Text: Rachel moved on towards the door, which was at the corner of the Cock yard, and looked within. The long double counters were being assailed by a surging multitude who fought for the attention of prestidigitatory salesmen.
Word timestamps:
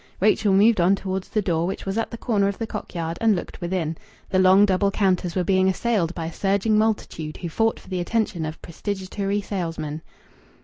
Rachel 0.19 0.51
moved 0.51 0.81
on 0.81 0.95
towards 0.95 1.29
the 1.29 1.43
door, 1.43 1.67
which 1.67 1.85
was 1.85 1.95
at 1.95 2.09
the 2.09 2.17
corner 2.17 2.47
of 2.47 2.57
the 2.57 2.65
Cock 2.65 2.95
yard, 2.95 3.19
and 3.21 3.35
looked 3.35 3.61
within. 3.61 3.95
The 4.31 4.39
long 4.39 4.65
double 4.65 4.89
counters 4.89 5.35
were 5.35 5.43
being 5.43 5.69
assailed 5.69 6.15
by 6.15 6.25
a 6.25 6.33
surging 6.33 6.75
multitude 6.75 7.37
who 7.37 7.49
fought 7.49 7.79
for 7.79 7.87
the 7.89 7.99
attention 7.99 8.43
of 8.43 8.59
prestidigitatory 8.63 9.41
salesmen. 9.41 10.01